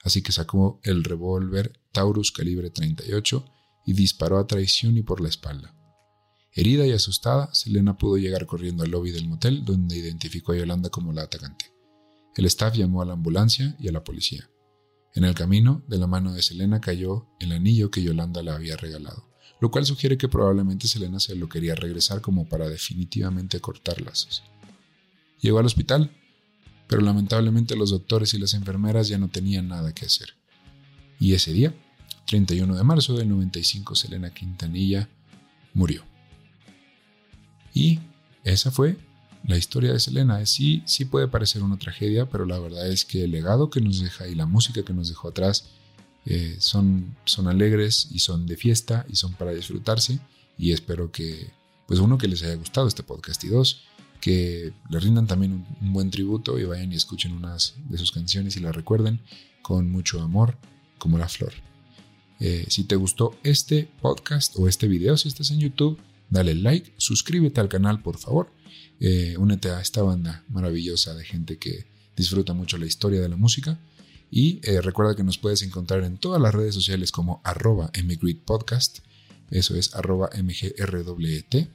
así 0.03 0.21
que 0.21 0.31
sacó 0.31 0.79
el 0.83 1.03
revólver 1.03 1.79
Taurus 1.91 2.31
calibre 2.31 2.69
38 2.69 3.45
y 3.85 3.93
disparó 3.93 4.37
a 4.37 4.47
traición 4.47 4.97
y 4.97 5.01
por 5.01 5.21
la 5.21 5.29
espalda. 5.29 5.75
Herida 6.51 6.85
y 6.85 6.91
asustada, 6.91 7.53
Selena 7.53 7.97
pudo 7.97 8.17
llegar 8.17 8.45
corriendo 8.45 8.83
al 8.83 8.91
lobby 8.91 9.11
del 9.11 9.27
motel 9.27 9.65
donde 9.65 9.97
identificó 9.97 10.51
a 10.51 10.57
Yolanda 10.57 10.89
como 10.89 11.11
la 11.11 11.23
atacante. 11.23 11.65
El 12.35 12.45
staff 12.45 12.75
llamó 12.75 13.01
a 13.01 13.05
la 13.05 13.13
ambulancia 13.13 13.75
y 13.79 13.87
a 13.87 13.91
la 13.91 14.03
policía. 14.03 14.49
En 15.15 15.23
el 15.23 15.35
camino, 15.35 15.83
de 15.87 15.97
la 15.97 16.07
mano 16.07 16.33
de 16.33 16.41
Selena 16.41 16.81
cayó 16.81 17.27
el 17.39 17.51
anillo 17.51 17.91
que 17.91 18.01
Yolanda 18.01 18.41
le 18.41 18.51
había 18.51 18.75
regalado, 18.77 19.29
lo 19.61 19.71
cual 19.71 19.85
sugiere 19.85 20.17
que 20.17 20.27
probablemente 20.27 20.87
Selena 20.87 21.19
se 21.19 21.35
lo 21.35 21.49
quería 21.49 21.75
regresar 21.75 22.21
como 22.21 22.47
para 22.47 22.67
definitivamente 22.67 23.59
cortar 23.59 24.01
lazos. 24.01 24.43
Llegó 25.39 25.59
al 25.59 25.65
hospital 25.65 26.11
pero 26.93 27.01
lamentablemente 27.01 27.75
los 27.75 27.89
doctores 27.89 28.35
y 28.35 28.37
las 28.37 28.53
enfermeras 28.53 29.07
ya 29.07 29.17
no 29.17 29.27
tenían 29.27 29.67
nada 29.67 29.95
que 29.95 30.05
hacer. 30.05 30.35
Y 31.19 31.33
ese 31.33 31.51
día, 31.51 31.73
31 32.27 32.75
de 32.75 32.83
marzo 32.83 33.17
del 33.17 33.29
95, 33.29 33.95
Selena 33.95 34.31
Quintanilla 34.31 35.09
murió. 35.73 36.03
Y 37.73 37.99
esa 38.43 38.69
fue 38.69 38.95
la 39.43 39.57
historia 39.57 39.91
de 39.91 39.99
Selena. 39.99 40.45
Sí, 40.45 40.83
sí 40.85 41.05
puede 41.05 41.27
parecer 41.27 41.63
una 41.63 41.79
tragedia, 41.79 42.29
pero 42.29 42.45
la 42.45 42.59
verdad 42.59 42.87
es 42.87 43.05
que 43.05 43.23
el 43.23 43.31
legado 43.31 43.71
que 43.71 43.81
nos 43.81 43.99
deja 43.99 44.27
y 44.27 44.35
la 44.35 44.45
música 44.45 44.83
que 44.83 44.93
nos 44.93 45.09
dejó 45.09 45.29
atrás 45.29 45.71
Eh, 46.25 46.57
son, 46.59 47.17
son 47.25 47.47
alegres 47.47 48.07
y 48.11 48.19
son 48.19 48.45
de 48.45 48.55
fiesta 48.55 49.03
y 49.09 49.15
son 49.15 49.33
para 49.33 49.51
disfrutarse 49.51 50.19
y 50.59 50.71
espero 50.71 51.11
que, 51.11 51.51
pues 51.87 51.99
uno, 51.99 52.19
que 52.19 52.27
les 52.27 52.43
haya 52.43 52.55
gustado 52.55 52.87
este 52.87 53.01
podcast 53.01 53.43
y 53.43 53.47
dos, 53.47 53.81
que 54.23 54.71
le 54.89 54.99
rindan 55.01 55.27
también 55.27 55.65
un, 55.81 55.91
buen 55.91 56.09
tributo 56.09 56.57
y 56.57 56.63
vayan 56.63 56.93
y 56.93 56.95
escuchen 56.95 57.33
unas 57.33 57.75
de 57.89 57.97
sus 57.97 58.13
canciones 58.13 58.55
y 58.55 58.61
las 58.61 58.73
recuerden 58.73 59.19
con 59.61 59.91
mucho 59.91 60.21
amor 60.21 60.57
como 60.97 61.17
la 61.17 61.27
flor. 61.27 61.51
Eh, 62.39 62.65
si 62.69 62.85
te 62.85 62.95
gustó 62.95 63.37
este 63.43 63.89
podcast 64.01 64.55
o 64.57 64.69
este 64.69 64.87
video, 64.87 65.17
si 65.17 65.27
estás 65.27 65.51
en 65.51 65.59
YouTube, 65.59 65.99
dale 66.29 66.55
like, 66.55 66.93
suscríbete 66.95 67.59
al 67.59 67.67
canal 67.67 68.01
por 68.01 68.17
favor, 68.17 68.49
eh, 69.01 69.35
únete 69.37 69.71
a 69.71 69.81
esta 69.81 70.03
banda 70.03 70.45
maravillosa 70.47 71.13
de 71.15 71.25
gente 71.25 71.57
que 71.57 71.85
disfruta 72.15 72.53
mucho 72.53 72.77
la 72.77 72.85
historia 72.85 73.19
de 73.19 73.27
la 73.27 73.35
música. 73.35 73.77
Y 74.31 74.61
eh, 74.63 74.79
recuerda 74.79 75.17
que 75.17 75.25
nos 75.25 75.37
puedes 75.37 75.63
encontrar 75.63 76.01
en 76.05 76.17
todas 76.17 76.41
las 76.41 76.55
redes 76.55 76.73
sociales 76.73 77.11
como 77.11 77.41
arroba 77.43 77.91
Podcast, 78.45 78.99
eso 79.51 79.75
es 79.75 79.93
arroba 79.93 80.29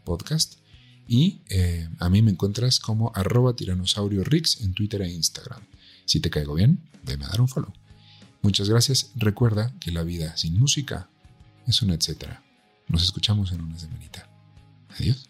podcast 0.05 0.55
y 1.09 1.41
eh, 1.49 1.89
a 1.99 2.11
mí 2.11 2.23
me 2.23 2.31
encuentras 2.31 2.79
como 2.79 3.11
arroba 3.15 3.57
tiranosaurio 3.57 4.23
rix 4.23 4.61
en 4.61 4.75
Twitter 4.75 5.03
e 5.03 5.11
Instagram. 5.11 5.63
Si 6.05 6.21
te 6.21 6.31
caigo 6.31 6.55
bien, 6.55 6.81
a 7.07 7.17
dar 7.17 7.41
un 7.41 7.49
follow. 7.49 7.73
Muchas 8.43 8.69
gracias. 8.69 9.11
Recuerda 9.17 9.73
que 9.81 9.91
la 9.91 10.03
vida 10.03 10.37
sin 10.37 10.59
música 10.59 11.09
es 11.67 11.83
un 11.83 11.91
etcétera. 11.91 12.43
Nos 12.87 13.03
escuchamos 13.03 13.53
en 13.53 13.63
una 13.63 13.79
semanita. 13.79 14.29
Adiós. 14.99 15.29